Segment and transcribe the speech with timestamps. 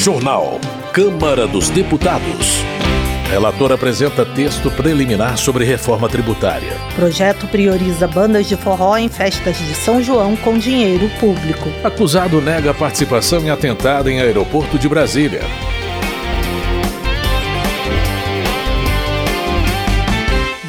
[0.00, 0.58] Jornal.
[0.94, 2.64] Câmara dos Deputados.
[3.28, 6.72] Relator apresenta texto preliminar sobre reforma tributária.
[6.96, 11.68] Projeto prioriza bandas de forró em festas de São João com dinheiro público.
[11.84, 15.42] Acusado nega participação em atentado em aeroporto de Brasília.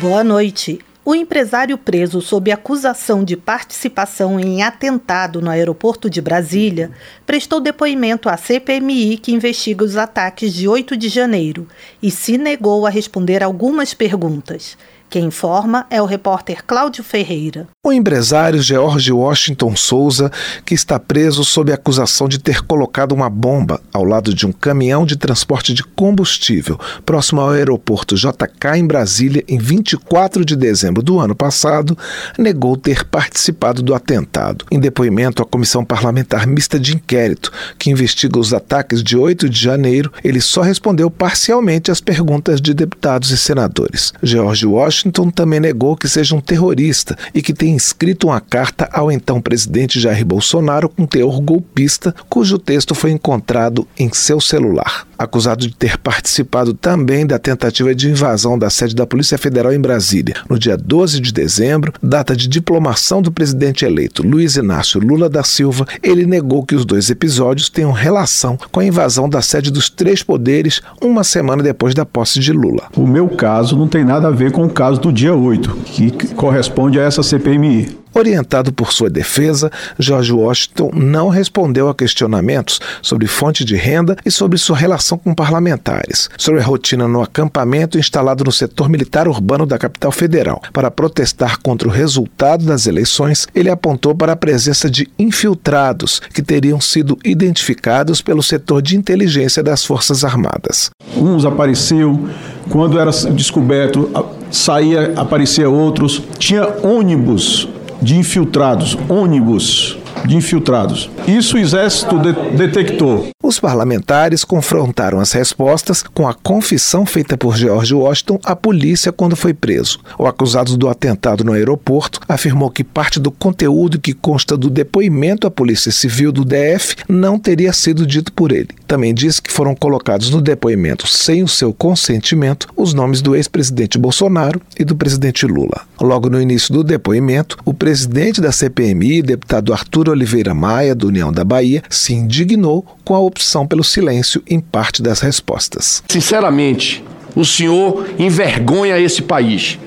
[0.01, 0.79] Boa noite.
[1.03, 6.91] O empresário preso sob acusação de participação em atentado no aeroporto de Brasília
[7.25, 11.67] prestou depoimento à CPMI que investiga os ataques de 8 de janeiro
[12.03, 14.77] e se negou a responder algumas perguntas.
[15.11, 17.67] Quem informa é o repórter Cláudio Ferreira.
[17.85, 20.31] O empresário George Washington Souza,
[20.65, 25.05] que está preso sob acusação de ter colocado uma bomba ao lado de um caminhão
[25.05, 31.19] de transporte de combustível próximo ao aeroporto JK em Brasília em 24 de dezembro do
[31.19, 31.97] ano passado,
[32.37, 34.63] negou ter participado do atentado.
[34.71, 39.59] Em depoimento à Comissão Parlamentar Mista de Inquérito, que investiga os ataques de 8 de
[39.59, 44.13] janeiro, ele só respondeu parcialmente às perguntas de deputados e senadores.
[44.23, 48.87] George Washington Washington também negou que seja um terrorista e que tenha escrito uma carta
[48.93, 55.07] ao então presidente Jair Bolsonaro com teor golpista, cujo texto foi encontrado em seu celular.
[55.21, 59.79] Acusado de ter participado também da tentativa de invasão da sede da Polícia Federal em
[59.79, 65.29] Brasília, no dia 12 de dezembro, data de diplomação do presidente eleito Luiz Inácio Lula
[65.29, 69.69] da Silva, ele negou que os dois episódios tenham relação com a invasão da sede
[69.69, 72.89] dos três poderes uma semana depois da posse de Lula.
[72.95, 76.11] O meu caso não tem nada a ver com o caso do dia 8, que
[76.33, 78.01] corresponde a essa CPMI.
[78.13, 84.29] Orientado por sua defesa, George Washington não respondeu a questionamentos sobre fonte de renda e
[84.29, 89.65] sobre sua relação com parlamentares, sobre a rotina no acampamento instalado no setor militar urbano
[89.65, 90.61] da capital federal.
[90.73, 96.41] Para protestar contra o resultado das eleições, ele apontou para a presença de infiltrados que
[96.41, 100.89] teriam sido identificados pelo setor de inteligência das Forças Armadas.
[101.15, 102.29] Uns apareciam,
[102.69, 104.09] quando era descoberto,
[104.51, 106.21] saía, aparecia outros.
[106.37, 107.69] Tinha ônibus
[108.01, 111.09] de infiltrados, ônibus de infiltrados.
[111.27, 113.29] Isso o Exército de detectou.
[113.43, 119.35] Os parlamentares confrontaram as respostas com a confissão feita por George Washington à polícia quando
[119.35, 119.99] foi preso.
[120.17, 125.47] O acusado do atentado no aeroporto afirmou que parte do conteúdo que consta do depoimento
[125.47, 128.69] à Polícia Civil do DF não teria sido dito por ele.
[128.87, 133.97] Também disse que foram colocados no depoimento, sem o seu consentimento, os nomes do ex-presidente
[133.97, 135.81] Bolsonaro e do presidente Lula.
[135.99, 141.31] Logo no início do depoimento, o presidente da CPMI, deputado Arthur Oliveira Maia, do União
[141.31, 146.01] da Bahia, se indignou com a opção pelo silêncio em parte das respostas.
[146.07, 147.03] Sinceramente,
[147.35, 149.77] o senhor envergonha esse país.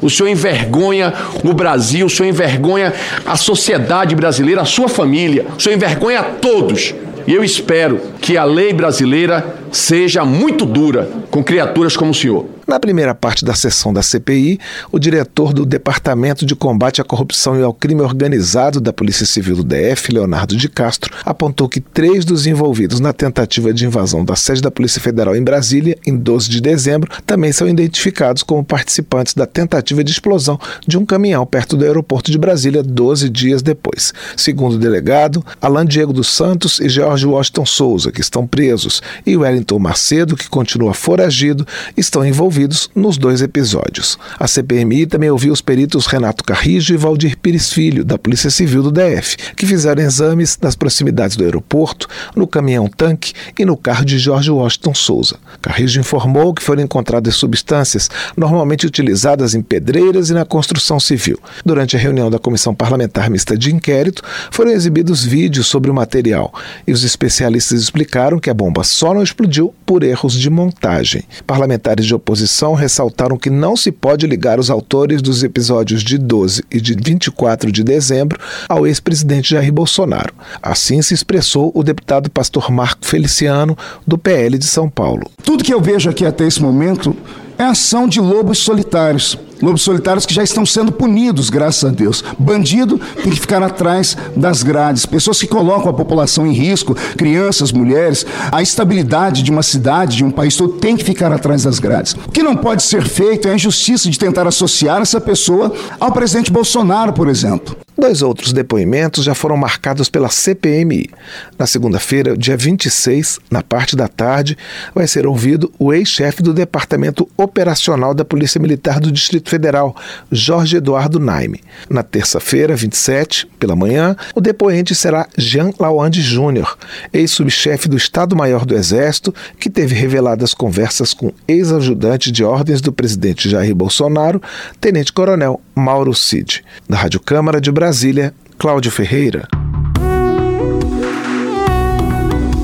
[0.00, 2.92] O senhor envergonha o Brasil, o senhor envergonha
[3.24, 6.94] a sociedade brasileira, a sua família, o senhor envergonha a todos.
[7.26, 12.46] E eu espero que a lei brasileira seja muito dura com criaturas como o senhor.
[12.66, 14.58] Na primeira parte da sessão da CPI,
[14.90, 19.56] o diretor do Departamento de Combate à Corrupção e ao Crime Organizado da Polícia Civil
[19.56, 24.34] do DF, Leonardo de Castro, apontou que três dos envolvidos na tentativa de invasão da
[24.34, 29.34] sede da Polícia Federal em Brasília, em 12 de dezembro, também são identificados como participantes
[29.34, 34.14] da tentativa de explosão de um caminhão perto do aeroporto de Brasília 12 dias depois.
[34.38, 39.36] Segundo o delegado, Alan Diego dos Santos e George Washington Souza, que estão presos, e
[39.36, 41.66] Wellington Macedo, que continua foragido,
[41.96, 44.18] estão envolvidos envolvidos nos dois episódios.
[44.38, 48.82] A CPMI também ouviu os peritos Renato Carrijo e Valdir Pires Filho, da Polícia Civil
[48.82, 54.18] do DF, que fizeram exames nas proximidades do aeroporto, no caminhão-tanque e no carro de
[54.18, 55.36] Jorge Washington Souza.
[55.62, 61.38] Carrijo informou que foram encontradas substâncias normalmente utilizadas em pedreiras e na construção civil.
[61.64, 66.52] Durante a reunião da Comissão Parlamentar Mista de Inquérito, foram exibidos vídeos sobre o material
[66.86, 69.53] e os especialistas explicaram que a bomba só não explodiu
[69.84, 71.24] por erros de montagem.
[71.46, 76.64] Parlamentares de oposição ressaltaram que não se pode ligar os autores dos episódios de 12
[76.70, 78.38] e de 24 de dezembro
[78.68, 80.34] ao ex-presidente Jair Bolsonaro.
[80.62, 83.76] Assim se expressou o deputado pastor Marco Feliciano,
[84.06, 85.30] do PL de São Paulo.
[85.42, 87.16] Tudo que eu vejo aqui até esse momento
[87.58, 89.38] é ação de lobos solitários.
[89.62, 92.22] Lobos solitários que já estão sendo punidos, graças a Deus.
[92.38, 95.06] Bandido tem que ficar atrás das grades.
[95.06, 100.24] Pessoas que colocam a população em risco, crianças, mulheres, a estabilidade de uma cidade, de
[100.24, 102.14] um país todo, tem que ficar atrás das grades.
[102.26, 106.12] O que não pode ser feito é a injustiça de tentar associar essa pessoa ao
[106.12, 107.76] presidente Bolsonaro, por exemplo.
[107.96, 111.08] Dois outros depoimentos já foram marcados pela CPMI.
[111.56, 114.58] Na segunda-feira, dia 26, na parte da tarde,
[114.92, 119.94] vai ser ouvido o ex-chefe do Departamento Operacional da Polícia Militar do Distrito Federal,
[120.30, 121.60] Jorge Eduardo Naime.
[121.88, 126.76] Na terça-feira, 27, pela manhã, o depoente será Jean Lawande Júnior,
[127.12, 133.48] ex-subchefe do Estado-Maior do Exército, que teve reveladas conversas com ex-ajudante de ordens do presidente
[133.48, 134.42] Jair Bolsonaro,
[134.80, 136.64] tenente-coronel Mauro Cid.
[136.88, 139.46] Da Rádio Câmara de Brasília, Brasília, Cláudio Ferreira.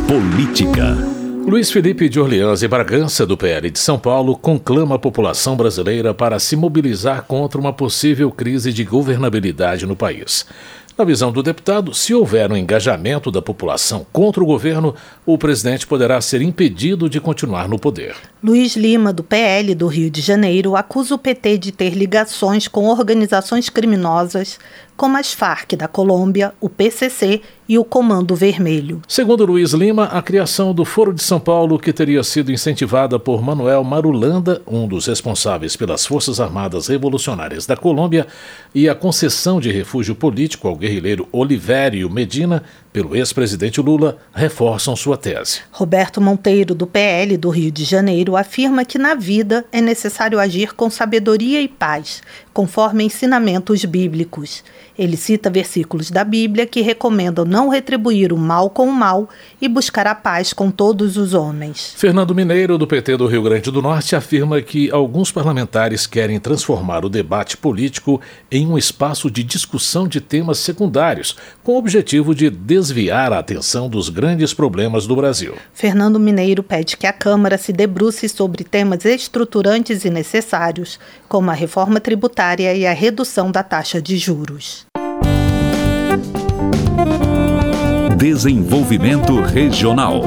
[0.09, 0.97] Política.
[1.47, 6.15] Luiz Felipe de Orleans e Bragança, do PL de São Paulo, conclama a população brasileira
[6.15, 10.47] para se mobilizar contra uma possível crise de governabilidade no país.
[11.01, 14.95] Na visão do deputado, se houver um engajamento da população contra o governo,
[15.25, 18.15] o presidente poderá ser impedido de continuar no poder.
[18.45, 22.85] Luiz Lima, do PL do Rio de Janeiro, acusa o PT de ter ligações com
[22.87, 24.59] organizações criminosas
[25.01, 29.01] como as Farc da Colômbia, o PCC e o Comando Vermelho.
[29.09, 33.41] Segundo Luiz Lima, a criação do Foro de São Paulo, que teria sido incentivada por
[33.41, 38.27] Manuel Marulanda, um dos responsáveis pelas Forças Armadas Revolucionárias da Colômbia,
[38.75, 42.63] e a concessão de refúgio político ao guerrilheiro Olivério Medina
[42.93, 45.61] pelo ex-presidente Lula, reforçam sua tese.
[45.71, 50.75] Roberto Monteiro, do PL do Rio de Janeiro, afirma que na vida é necessário agir
[50.75, 52.21] com sabedoria e paz,
[52.53, 54.65] conforme ensinamentos bíblicos.
[54.99, 59.29] Ele cita versículos da Bíblia que recomendam não retribuir o mal com o mal
[59.61, 61.95] e buscar a paz com todos os homens.
[61.97, 67.05] Fernando Mineiro, do PT do Rio Grande do Norte, afirma que alguns parlamentares querem transformar
[67.05, 68.21] o debate político
[68.51, 73.89] em um espaço de discussão de temas secundários, com o objetivo de desviar a atenção
[73.89, 75.55] dos grandes problemas do Brasil.
[75.73, 80.99] Fernando Mineiro pede que a Câmara se debruce sobre temas estruturantes e necessários,
[81.29, 84.90] como a reforma tributária e a redução da taxa de juros.
[88.17, 90.23] Desenvolvimento Regional.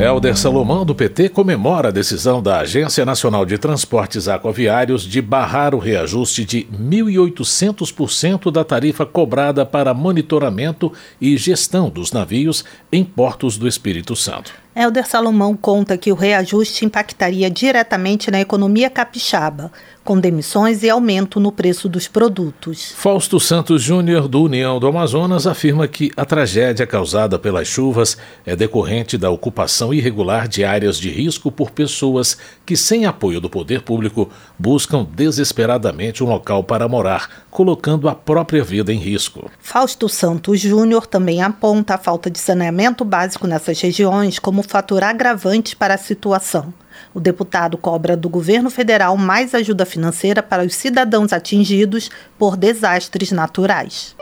[0.00, 5.74] Helder Salomão, do PT, comemora a decisão da Agência Nacional de Transportes Aquaviários de barrar
[5.74, 10.90] o reajuste de 1.800% da tarifa cobrada para monitoramento
[11.20, 14.52] e gestão dos navios em portos do Espírito Santo.
[14.74, 19.72] Helder Salomão conta que o reajuste impactaria diretamente na economia capixaba,
[20.04, 22.92] com demissões e aumento no preço dos produtos.
[22.96, 28.54] Fausto Santos Júnior, do União do Amazonas, afirma que a tragédia causada pelas chuvas é
[28.54, 33.82] decorrente da ocupação irregular de áreas de risco por pessoas que, sem apoio do poder
[33.82, 39.50] público, buscam desesperadamente um local para morar, colocando a própria vida em risco.
[39.58, 45.74] Fausto Santos Júnior também aponta a falta de saneamento básico nessas regiões como fator agravante
[45.74, 46.72] para a situação.
[47.14, 53.32] O deputado cobra do governo federal mais ajuda financeira para os cidadãos atingidos por desastres
[53.32, 54.14] naturais.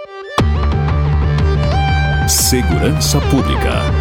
[2.28, 3.97] Segurança Pública.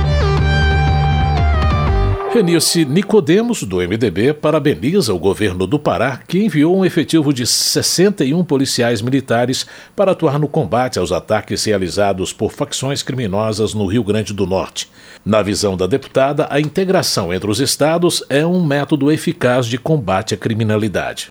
[2.38, 8.46] Renilce Nicodemos, do MDB, parabeniza o governo do Pará, que enviou um efetivo de 61
[8.46, 14.36] policiais militares para atuar no combate aos ataques realizados por facções criminosas no Rio Grande
[14.36, 14.88] do Norte.
[15.26, 20.36] Na visão da deputada, a integração entre os estados é um método eficaz de combate
[20.36, 21.28] à criminalidade.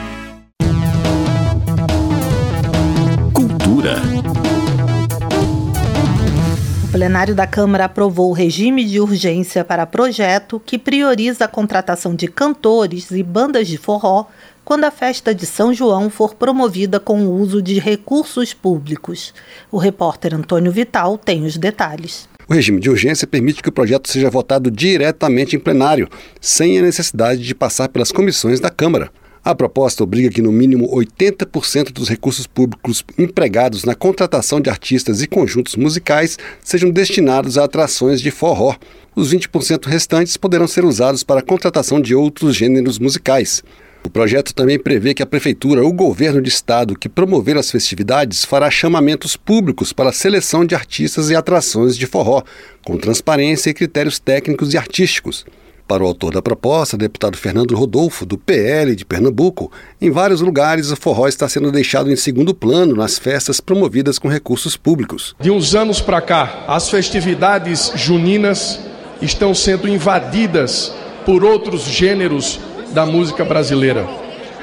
[6.83, 12.17] O plenário da Câmara aprovou o regime de urgência para projeto que prioriza a contratação
[12.17, 14.27] de cantores e bandas de forró
[14.65, 19.33] quando a festa de São João for promovida com o uso de recursos públicos.
[19.71, 22.29] O repórter Antônio Vital tem os detalhes.
[22.49, 26.09] O regime de urgência permite que o projeto seja votado diretamente em plenário,
[26.41, 29.13] sem a necessidade de passar pelas comissões da Câmara.
[29.43, 35.23] A proposta obriga que no mínimo 80% dos recursos públicos empregados na contratação de artistas
[35.23, 38.77] e conjuntos musicais sejam destinados a atrações de forró.
[39.17, 43.65] Os 20% restantes poderão ser usados para a contratação de outros gêneros musicais.
[44.05, 48.45] O projeto também prevê que a Prefeitura ou Governo de Estado que promover as festividades
[48.45, 52.43] fará chamamentos públicos para a seleção de artistas e atrações de forró,
[52.85, 55.47] com transparência e critérios técnicos e artísticos.
[55.91, 60.93] Para o autor da proposta, deputado Fernando Rodolfo, do PL de Pernambuco, em vários lugares
[60.93, 65.35] o forró está sendo deixado em segundo plano nas festas promovidas com recursos públicos.
[65.41, 68.79] De uns anos para cá, as festividades juninas
[69.21, 70.95] estão sendo invadidas
[71.27, 72.61] por outros gêneros
[72.93, 74.09] da música brasileira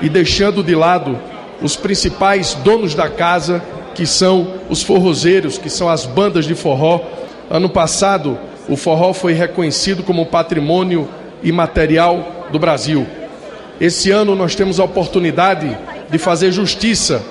[0.01, 1.19] e deixando de lado
[1.61, 3.61] os principais donos da casa,
[3.93, 7.01] que são os forrozeiros, que são as bandas de forró.
[7.49, 11.07] Ano passado, o forró foi reconhecido como patrimônio
[11.43, 13.05] imaterial do Brasil.
[13.79, 15.77] Esse ano nós temos a oportunidade
[16.09, 17.23] de fazer justiça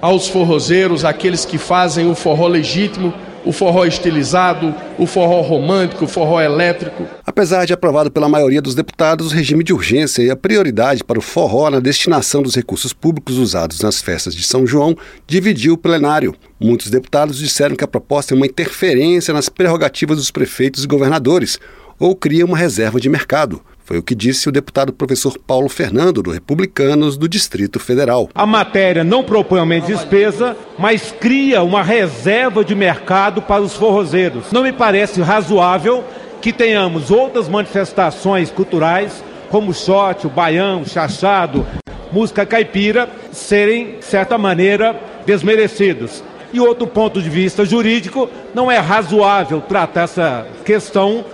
[0.00, 3.12] aos forrozeiros, aqueles que fazem o forró legítimo
[3.44, 7.06] o forró estilizado, o forró romântico, o forró elétrico.
[7.34, 11.18] Apesar de aprovado pela maioria dos deputados, o regime de urgência e a prioridade para
[11.18, 15.76] o forró na destinação dos recursos públicos usados nas festas de São João dividiu o
[15.76, 16.32] plenário.
[16.60, 21.58] Muitos deputados disseram que a proposta é uma interferência nas prerrogativas dos prefeitos e governadores
[21.98, 23.60] ou cria uma reserva de mercado.
[23.84, 28.30] Foi o que disse o deputado professor Paulo Fernando, do Republicanos do Distrito Federal.
[28.32, 33.74] A matéria não propõe aumento de despesa, mas cria uma reserva de mercado para os
[33.74, 34.52] forrozeiros.
[34.52, 36.04] Não me parece razoável
[36.44, 41.66] que tenhamos outras manifestações culturais, como o shot, o baião, o chachado,
[42.12, 46.22] música caipira, serem, de certa maneira, desmerecidos.
[46.52, 51.24] E outro ponto de vista jurídico, não é razoável tratar essa questão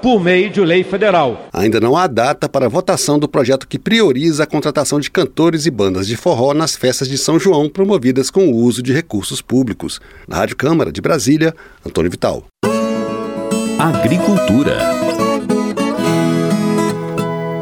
[0.00, 1.48] por meio de lei federal.
[1.52, 5.66] Ainda não há data para a votação do projeto que prioriza a contratação de cantores
[5.66, 9.42] e bandas de forró nas festas de São João promovidas com o uso de recursos
[9.42, 10.00] públicos.
[10.28, 11.52] Na Rádio Câmara de Brasília,
[11.84, 12.44] Antônio Vital.
[13.80, 14.76] Agricultura.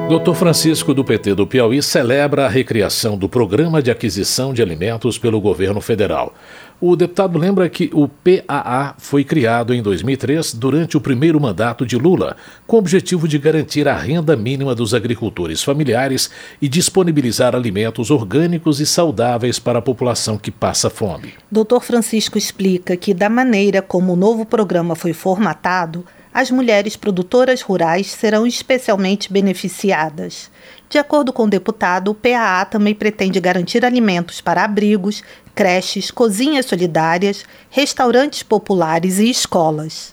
[0.08, 0.34] Dr.
[0.34, 5.40] Francisco do PT do Piauí celebra a recriação do Programa de Aquisição de Alimentos pelo
[5.40, 6.34] governo federal.
[6.80, 11.96] O deputado lembra que o PAA foi criado em 2003 durante o primeiro mandato de
[11.96, 12.36] Lula,
[12.68, 16.30] com o objetivo de garantir a renda mínima dos agricultores familiares
[16.62, 21.34] e disponibilizar alimentos orgânicos e saudáveis para a população que passa fome.
[21.50, 21.80] Dr.
[21.80, 26.04] Francisco explica que, da maneira como o novo programa foi formatado,
[26.38, 30.48] as mulheres produtoras rurais serão especialmente beneficiadas.
[30.88, 36.66] De acordo com o deputado, o PAA também pretende garantir alimentos para abrigos, creches, cozinhas
[36.66, 40.12] solidárias, restaurantes populares e escolas.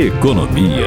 [0.00, 0.86] Economia.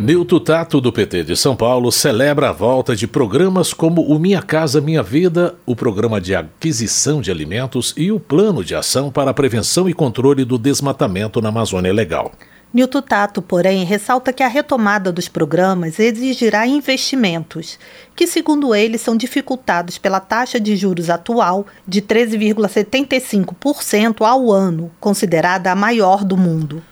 [0.00, 4.42] Nilton Tato, do PT de São Paulo, celebra a volta de programas como o Minha
[4.42, 9.30] Casa Minha Vida, o Programa de Aquisição de Alimentos e o Plano de Ação para
[9.30, 12.32] a Prevenção e Controle do Desmatamento na Amazônia Legal.
[12.74, 17.78] Nilton Tato, porém, ressalta que a retomada dos programas exigirá investimentos,
[18.16, 25.70] que, segundo ele, são dificultados pela taxa de juros atual de 13,75% ao ano, considerada
[25.70, 26.82] a maior do mundo.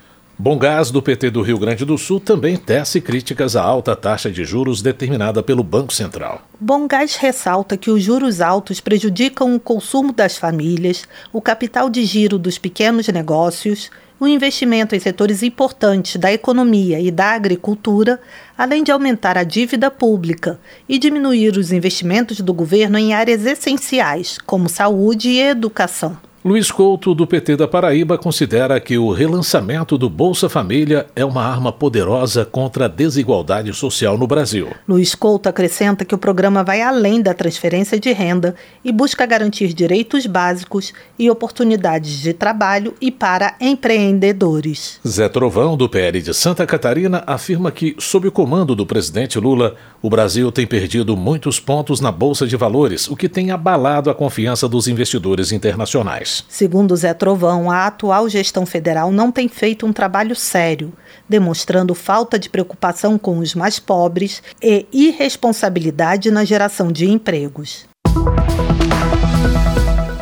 [0.42, 4.30] Bom Gás, do PT do Rio Grande do Sul, também tece críticas à alta taxa
[4.30, 6.40] de juros determinada pelo Banco Central.
[6.58, 12.06] Bom Gás ressalta que os juros altos prejudicam o consumo das famílias, o capital de
[12.06, 18.18] giro dos pequenos negócios, o investimento em setores importantes da economia e da agricultura,
[18.56, 24.38] além de aumentar a dívida pública e diminuir os investimentos do governo em áreas essenciais,
[24.38, 26.16] como saúde e educação.
[26.42, 31.44] Luiz Couto, do PT da Paraíba, considera que o relançamento do Bolsa Família é uma
[31.44, 34.68] arma poderosa contra a desigualdade social no Brasil.
[34.88, 39.74] Luiz Couto acrescenta que o programa vai além da transferência de renda e busca garantir
[39.74, 44.98] direitos básicos e oportunidades de trabalho e para empreendedores.
[45.06, 49.76] Zé Trovão, do PL de Santa Catarina, afirma que, sob o comando do presidente Lula,
[50.00, 54.14] o Brasil tem perdido muitos pontos na Bolsa de Valores, o que tem abalado a
[54.14, 56.29] confiança dos investidores internacionais.
[56.48, 60.92] Segundo Zé Trovão, a atual gestão federal não tem feito um trabalho sério,
[61.28, 67.86] demonstrando falta de preocupação com os mais pobres e irresponsabilidade na geração de empregos.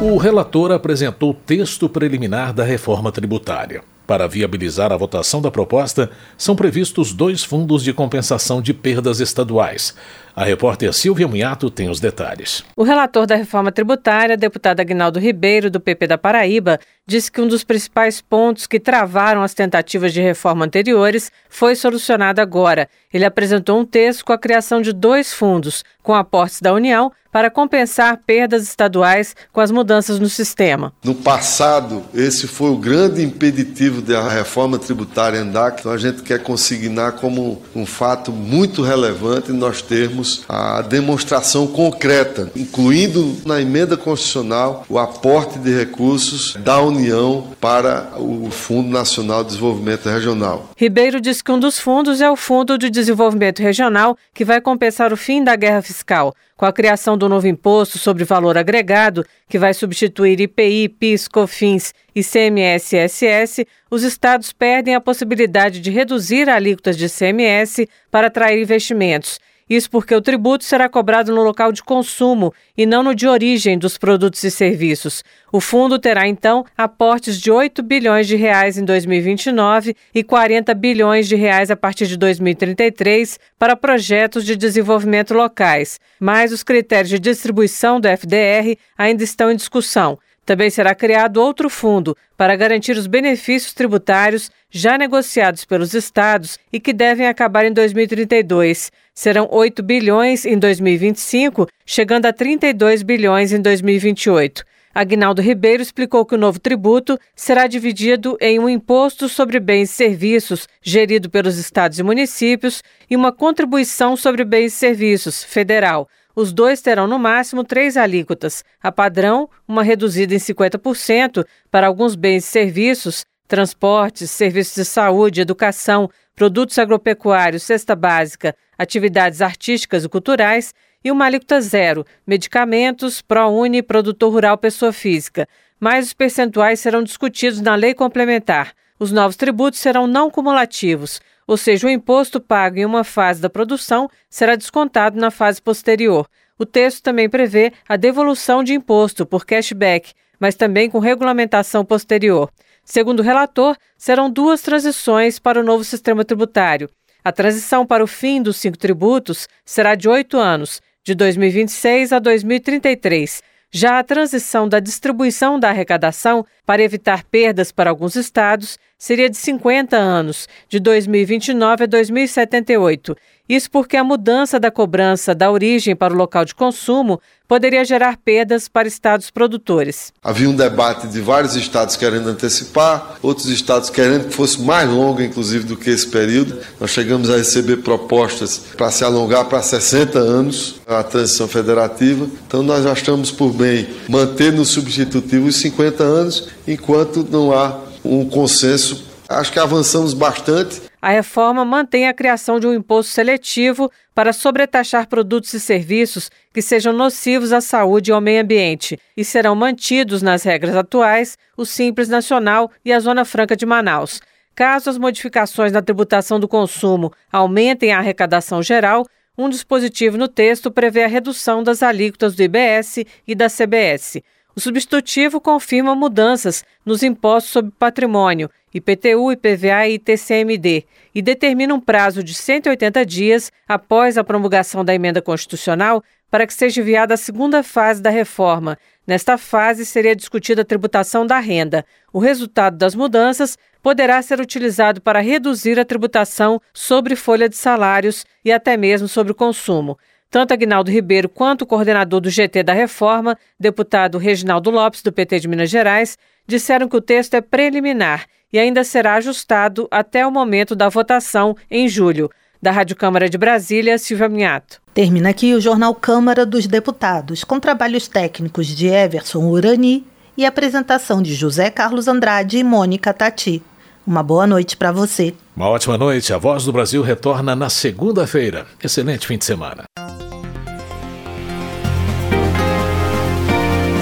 [0.00, 3.82] O relator apresentou texto preliminar da reforma tributária.
[4.08, 9.94] Para viabilizar a votação da proposta, são previstos dois fundos de compensação de perdas estaduais.
[10.34, 12.64] A repórter Silvia Munhato tem os detalhes.
[12.74, 17.46] O relator da reforma tributária, deputado Agnaldo Ribeiro, do PP da Paraíba, disse que um
[17.46, 22.88] dos principais pontos que travaram as tentativas de reforma anteriores foi solucionado agora.
[23.12, 27.50] Ele apresentou um texto com a criação de dois fundos, com aportes da União, para
[27.50, 30.92] compensar perdas estaduais com as mudanças no sistema.
[31.04, 36.42] No passado, esse foi o grande impeditivo da reforma tributária andar, que a gente quer
[36.42, 44.84] consignar como um fato muito relevante nós termos a demonstração concreta, incluindo na emenda constitucional
[44.88, 50.70] o aporte de recursos da União para o Fundo Nacional de Desenvolvimento Regional.
[50.76, 55.12] Ribeiro diz que um dos fundos é o Fundo de Desenvolvimento Regional, que vai compensar
[55.12, 59.58] o fim da guerra fiscal com a criação do novo imposto sobre valor agregado, que
[59.58, 66.96] vai substituir IPI, PIS, COFINS e CMS-SS, os estados perdem a possibilidade de reduzir alíquotas
[66.96, 72.52] de CMS para atrair investimentos isso porque o tributo será cobrado no local de consumo
[72.76, 75.22] e não no de origem dos produtos e serviços.
[75.52, 81.28] O fundo terá então aportes de 8 bilhões de reais em 2029 e 40 bilhões
[81.28, 85.98] de reais a partir de 2033 para projetos de desenvolvimento locais.
[86.18, 90.18] Mas os critérios de distribuição do FDR ainda estão em discussão.
[90.48, 96.80] Também será criado outro fundo para garantir os benefícios tributários já negociados pelos estados e
[96.80, 98.90] que devem acabar em 2032.
[99.12, 104.64] Serão 8 bilhões em 2025, chegando a 32 bilhões em 2028.
[104.94, 109.92] Agnaldo Ribeiro explicou que o novo tributo será dividido em um imposto sobre bens e
[109.92, 116.52] serviços, gerido pelos estados e municípios, e uma contribuição sobre bens e serviços, federal, os
[116.52, 122.44] dois terão no máximo três alíquotas: a padrão, uma reduzida em 50% para alguns bens
[122.44, 130.72] e serviços, transportes, serviços de saúde, educação, produtos agropecuários, cesta básica, atividades artísticas e culturais,
[131.04, 135.48] e uma alíquota zero, medicamentos, ProUni, produtor rural, pessoa física.
[135.80, 138.74] Mas os percentuais serão discutidos na lei complementar.
[138.96, 143.48] Os novos tributos serão não cumulativos ou seja, o imposto pago em uma fase da
[143.48, 146.28] produção será descontado na fase posterior.
[146.58, 152.50] O texto também prevê a devolução de imposto por cashback, mas também com regulamentação posterior.
[152.84, 156.90] Segundo o relator, serão duas transições para o novo sistema tributário.
[157.24, 162.18] A transição para o fim dos cinco tributos será de oito anos, de 2026 a
[162.18, 163.42] 2033.
[163.70, 169.36] Já a transição da distribuição da arrecadação para evitar perdas para alguns estados seria de
[169.36, 173.16] 50 anos, de 2029 a 2078.
[173.48, 178.18] Isso porque a mudança da cobrança da origem para o local de consumo poderia gerar
[178.18, 180.12] perdas para estados produtores.
[180.22, 185.22] Havia um debate de vários estados querendo antecipar, outros estados querendo que fosse mais longo,
[185.22, 186.60] inclusive, do que esse período.
[186.78, 192.28] Nós chegamos a receber propostas para se alongar para 60 anos a transição federativa.
[192.46, 198.28] Então, nós achamos por bem manter no substitutivo os 50 anos, enquanto não há um
[198.28, 199.06] consenso.
[199.28, 200.80] Acho que avançamos bastante.
[201.00, 206.62] A reforma mantém a criação de um imposto seletivo para sobretaxar produtos e serviços que
[206.62, 211.64] sejam nocivos à saúde e ao meio ambiente e serão mantidos nas regras atuais o
[211.64, 214.20] Simples Nacional e a Zona Franca de Manaus.
[214.56, 220.68] Caso as modificações na tributação do consumo aumentem a arrecadação geral, um dispositivo no texto
[220.68, 224.20] prevê a redução das alíquotas do IBS e da CBS.
[224.58, 231.78] O substitutivo confirma mudanças nos impostos sobre patrimônio, IPTU, IPVA e ITCMD, e determina um
[231.78, 237.16] prazo de 180 dias após a promulgação da emenda constitucional para que seja enviada a
[237.16, 238.76] segunda fase da reforma.
[239.06, 241.86] Nesta fase seria discutida a tributação da renda.
[242.12, 248.26] O resultado das mudanças poderá ser utilizado para reduzir a tributação sobre folha de salários
[248.44, 249.96] e até mesmo sobre o consumo.
[250.30, 255.40] Tanto Agnaldo Ribeiro quanto o coordenador do GT da Reforma, deputado Reginaldo Lopes, do PT
[255.40, 260.30] de Minas Gerais, disseram que o texto é preliminar e ainda será ajustado até o
[260.30, 262.30] momento da votação em julho.
[262.60, 264.82] Da Rádio Câmara de Brasília, Silvia Minhato.
[264.92, 270.04] Termina aqui o Jornal Câmara dos Deputados, com trabalhos técnicos de Everson Urani
[270.36, 273.62] e apresentação de José Carlos Andrade e Mônica Tati.
[274.04, 275.34] Uma boa noite para você.
[275.54, 276.32] Uma ótima noite.
[276.32, 278.66] A Voz do Brasil retorna na segunda-feira.
[278.82, 279.84] Excelente fim de semana.